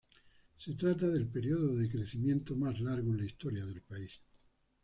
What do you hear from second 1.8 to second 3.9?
crecimiento más largo en la historia del